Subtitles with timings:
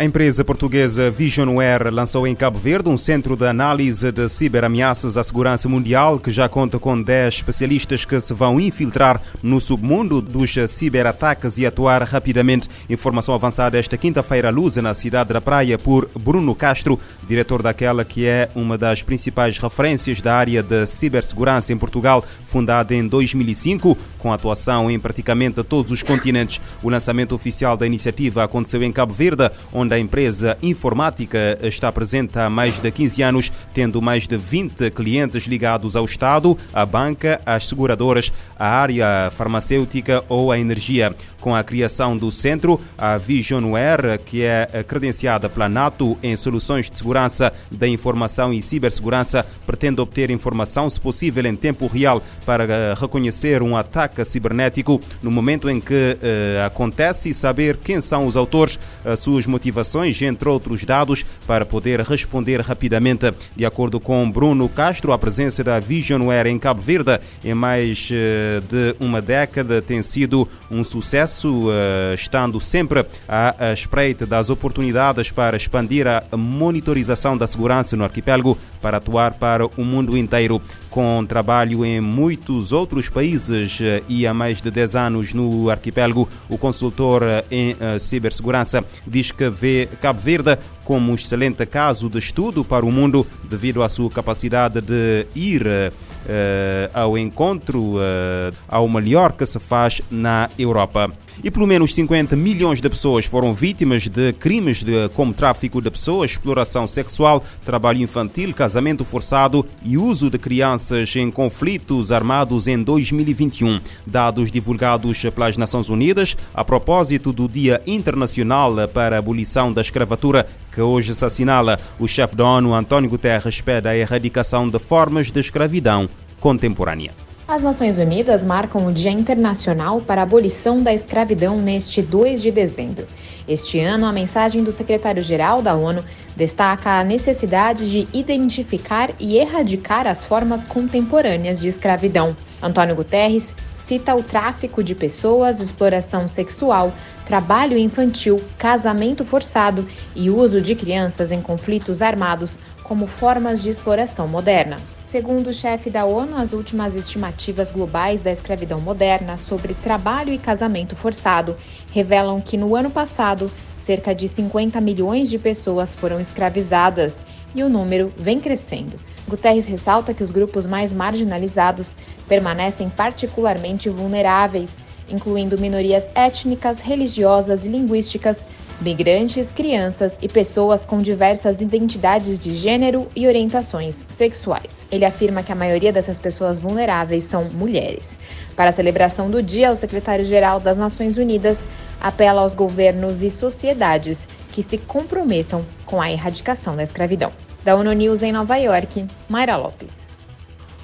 [0.00, 5.22] A empresa portuguesa Visionware lançou em Cabo Verde um centro de análise de ciberameaças à
[5.22, 10.54] segurança mundial que já conta com 10 especialistas que se vão infiltrar no submundo dos
[10.68, 12.66] ciberataques e atuar rapidamente.
[12.88, 18.02] Informação avançada esta quinta-feira à luz na cidade da Praia por Bruno Castro, diretor daquela
[18.02, 23.98] que é uma das principais referências da área de cibersegurança em Portugal, fundada em 2005,
[24.18, 26.58] com atuação em praticamente todos os continentes.
[26.82, 32.38] O lançamento oficial da iniciativa aconteceu em Cabo Verde, onde a empresa informática está presente
[32.38, 37.40] há mais de 15 anos, tendo mais de 20 clientes ligados ao Estado, à banca,
[37.44, 41.14] às seguradoras, à área farmacêutica ou à energia.
[41.40, 46.98] Com a criação do centro, a Visionware, que é credenciada pela NATO em soluções de
[46.98, 52.94] segurança da informação e cibersegurança, pretende obter informação, se possível, em tempo real para eh,
[52.94, 58.36] reconhecer um ataque cibernético no momento em que uh, acontece e saber quem são os
[58.36, 59.79] autores, as suas motivações,
[60.22, 63.32] entre outros dados, para poder responder rapidamente.
[63.56, 68.60] De acordo com Bruno Castro, a presença da Visionware em Cabo Verde em mais uh,
[68.66, 75.30] de uma década tem sido um sucesso sucesso, eh, estando sempre à espreita das oportunidades
[75.30, 80.60] para expandir a monitorização da segurança no arquipélago para atuar para o mundo inteiro.
[80.90, 86.28] Com trabalho em muitos outros países eh, e há mais de 10 anos no arquipélago,
[86.48, 92.18] o consultor eh, em cibersegurança diz que vê Cabo Verde como um excelente caso de
[92.18, 98.88] estudo para o mundo devido à sua capacidade de ir uh, ao encontro uh, ao
[98.88, 101.10] melhor que se faz na Europa.
[101.42, 105.90] E pelo menos 50 milhões de pessoas foram vítimas de crimes de, como tráfico de
[105.90, 112.82] pessoas, exploração sexual, trabalho infantil, casamento forçado e uso de crianças em conflitos armados em
[112.82, 113.80] 2021.
[114.06, 120.46] Dados divulgados pelas Nações Unidas a propósito do Dia Internacional para a Abolição da Escravatura
[120.72, 121.78] que hoje se assinala.
[121.98, 126.08] O chefe da ONU, António Guterres, pede a erradicação de formas de escravidão
[126.40, 127.12] contemporânea.
[127.50, 132.52] As Nações Unidas marcam o Dia Internacional para a Abolição da Escravidão neste 2 de
[132.52, 133.06] dezembro.
[133.48, 136.04] Este ano, a mensagem do secretário-geral da ONU
[136.36, 142.36] destaca a necessidade de identificar e erradicar as formas contemporâneas de escravidão.
[142.62, 143.52] Antônio Guterres
[143.90, 146.92] cita o tráfico de pessoas, exploração sexual,
[147.26, 149.84] trabalho infantil, casamento forçado
[150.14, 154.76] e uso de crianças em conflitos armados como formas de exploração moderna.
[155.04, 160.38] Segundo o chefe da ONU, as últimas estimativas globais da escravidão moderna sobre trabalho e
[160.38, 161.56] casamento forçado
[161.90, 167.24] revelam que no ano passado, cerca de 50 milhões de pessoas foram escravizadas
[167.54, 168.98] e o número vem crescendo.
[169.28, 171.94] Guterres ressalta que os grupos mais marginalizados
[172.28, 174.76] permanecem particularmente vulneráveis,
[175.08, 178.46] incluindo minorias étnicas, religiosas e linguísticas,
[178.80, 184.86] migrantes, crianças e pessoas com diversas identidades de gênero e orientações sexuais.
[184.90, 188.18] Ele afirma que a maioria dessas pessoas vulneráveis são mulheres.
[188.56, 191.66] Para a celebração do dia, o secretário-geral das Nações Unidas
[192.00, 197.32] apela aos governos e sociedades que se comprometam com a erradicação da escravidão.
[197.62, 200.09] Da ONU News em Nova York, Mayra Lopes.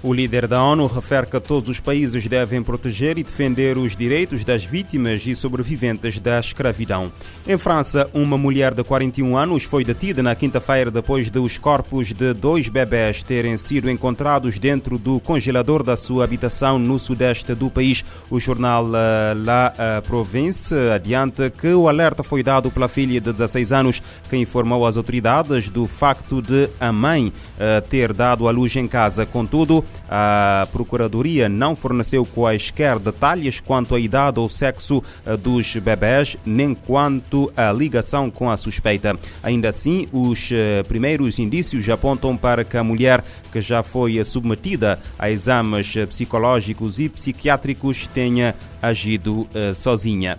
[0.06, 4.44] O líder da ONU refere que todos os países devem proteger e defender os direitos
[4.44, 7.10] das vítimas e sobreviventes da escravidão.
[7.44, 12.12] Em França, uma mulher de 41 anos foi detida na quinta-feira depois de os corpos
[12.12, 17.68] de dois bebés terem sido encontrados dentro do congelador da sua habitação no sudeste do
[17.68, 18.04] país.
[18.30, 23.32] O jornal eh, La eh, Province adianta que o alerta foi dado pela filha de
[23.32, 24.00] 16 anos,
[24.30, 28.86] que informou às autoridades do facto de a mãe eh, ter dado à luz em
[28.86, 29.26] casa.
[29.26, 36.36] Contudo, a Procuradoria não forneceu quaisquer detalhes quanto à idade ou sexo eh, dos bebés,
[36.44, 39.18] nem quanto à ligação com a suspeita.
[39.42, 45.00] Ainda assim, os eh, primeiros indícios apontam para que a mulher, que já foi submetida
[45.18, 50.38] a exames psicológicos e psiquiátricos, tenha agido eh, sozinha.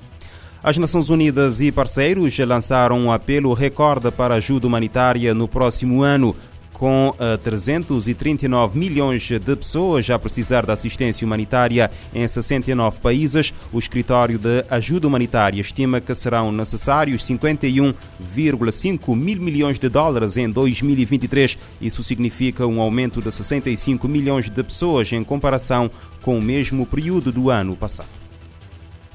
[0.64, 6.36] As Nações Unidas e parceiros lançaram um apelo recorde para ajuda humanitária no próximo ano
[6.78, 7.14] com
[7.44, 14.38] 339 eh, milhões de pessoas a precisar de assistência humanitária em 69 países, o Escritório
[14.38, 21.58] de Ajuda Humanitária estima que serão necessários 51,5 mil milhões de dólares em 2023.
[21.82, 25.90] Isso significa um aumento de 65 milhões de pessoas em comparação
[26.22, 28.27] com o mesmo período do ano passado.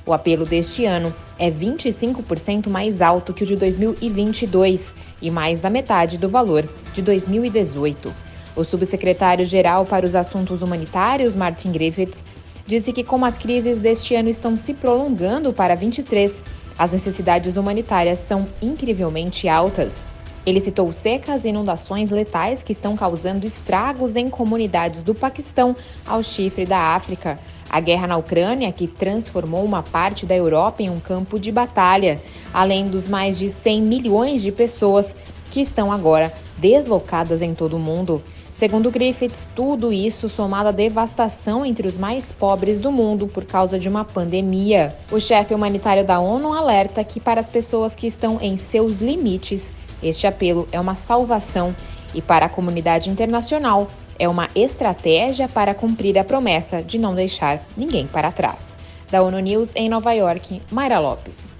[0.04, 5.70] O apelo deste ano é 25% mais alto que o de 2022 e mais da
[5.70, 8.12] metade do valor de 2018.
[8.56, 12.22] O subsecretário-geral para os Assuntos Humanitários, Martin Griffiths,
[12.66, 16.42] disse que como as crises deste ano estão se prolongando para 23,
[16.78, 20.06] As necessidades humanitárias são incrivelmente altas.
[20.44, 26.22] Ele citou secas e inundações letais que estão causando estragos em comunidades do Paquistão ao
[26.22, 27.38] chifre da África.
[27.70, 32.20] A guerra na Ucrânia, que transformou uma parte da Europa em um campo de batalha,
[32.52, 35.14] além dos mais de 100 milhões de pessoas
[35.50, 38.22] que estão agora deslocadas em todo o mundo.
[38.52, 43.78] Segundo Griffiths, tudo isso somado à devastação entre os mais pobres do mundo por causa
[43.78, 44.94] de uma pandemia.
[45.10, 49.72] O chefe humanitário da ONU alerta que, para as pessoas que estão em seus limites,
[50.02, 51.74] este apelo é uma salvação
[52.14, 57.62] e, para a comunidade internacional, é uma estratégia para cumprir a promessa de não deixar
[57.76, 58.76] ninguém para trás.
[59.10, 61.52] Da ONU News em Nova York, Mayra Lopes.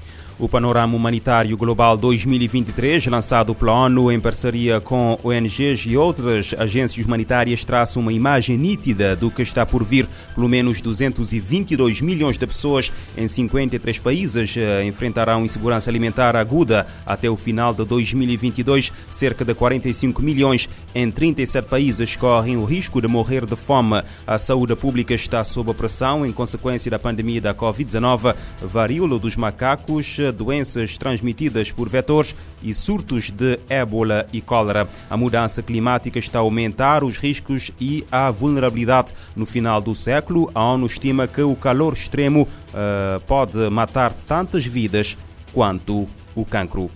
[0.43, 7.07] O Panorama Humanitário Global 2023, lançado pela ONU em parceria com ONGs e outras agências
[7.07, 10.09] humanitárias, traça uma imagem nítida do que está por vir.
[10.35, 17.31] Pelo menos 222 milhões de pessoas em 53 países eh, enfrentarão insegurança alimentar aguda até
[17.31, 18.93] o final de 2022.
[19.11, 24.03] Cerca de 45 milhões em 37 países correm o risco de morrer de fome.
[24.27, 30.19] A saúde pública está sob pressão em consequência da pandemia da Covid-19, varíola dos macacos
[30.33, 34.89] doenças transmitidas por vetores e surtos de ébola e cólera.
[35.09, 39.13] A mudança climática está a aumentar os riscos e a vulnerabilidade.
[39.37, 44.65] No final do século, a ONU estima que o calor extremo uh, pode matar tantas
[44.65, 45.17] vidas
[45.53, 46.91] quanto o cancro.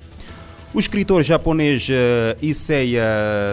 [0.76, 2.96] O escritor japonês eh, Issei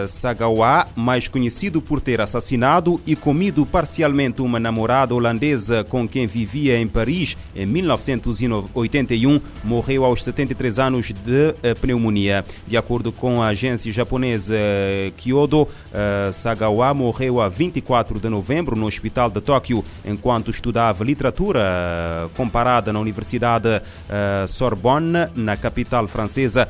[0.08, 6.78] Sagawa, mais conhecido por ter assassinado e comido parcialmente uma namorada holandesa com quem vivia
[6.78, 12.44] em Paris em 1981, morreu aos 73 anos de eh, pneumonia.
[12.66, 15.66] De acordo com a agência japonesa eh, Kyodo,
[16.30, 22.98] Sagawa morreu a 24 de novembro no hospital de Tóquio enquanto estudava literatura comparada na
[22.98, 23.80] Universidade
[24.48, 26.68] Sorbonne, na capital francesa.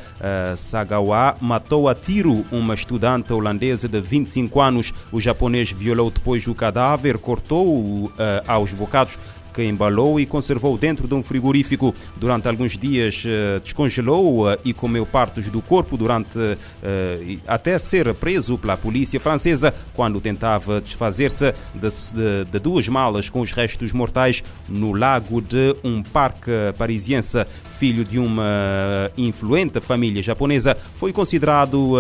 [0.57, 4.93] Sagawa matou a tiro uma estudante holandesa de 25 anos.
[5.11, 8.13] O japonês violou depois o cadáver, cortou-o uh,
[8.47, 9.19] aos bocados
[9.55, 11.95] que embalou e conservou dentro de um frigorífico.
[12.17, 18.13] Durante alguns dias uh, descongelou uh, e comeu partes do corpo durante uh, até ser
[18.15, 23.93] preso pela polícia francesa quando tentava desfazer-se de, de, de, duas malas com os restos
[23.93, 27.47] mortais no lago de um parque parisiense.
[27.79, 31.97] Filho de uma influente família japonesa, foi considerado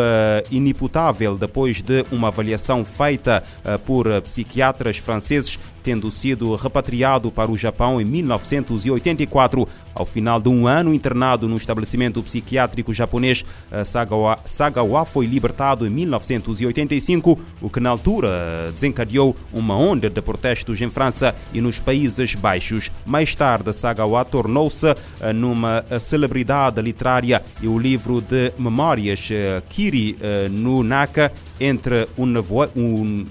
[0.51, 3.43] inimputável depois de uma avaliação feita
[3.85, 9.69] por psiquiatras franceses tendo sido repatriado para o Japão em 1984.
[9.95, 13.45] Ao final de um ano internado no estabelecimento psiquiátrico japonês,
[13.85, 20.81] Sagawa, Sagawa foi libertado em 1985, o que na altura desencadeou uma onda de protestos
[20.81, 22.91] em França e nos Países Baixos.
[23.05, 30.17] Mais tarde, Sagawa tornou-se eh, numa celebridade literária e o livro de memórias eh, Kiri
[30.21, 32.67] eh, no Naka entre o, nevo...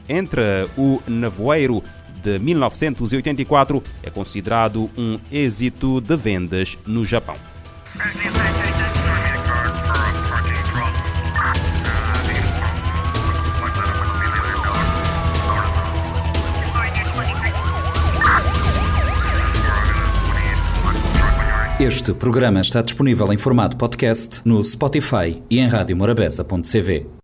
[0.08, 1.84] entre o nevoeiro
[2.24, 7.36] de 1984 é considerado um êxito de vendas no Japão.
[21.80, 27.22] Este programa está disponível em formato podcast no Spotify e em radiomorabeza.cv.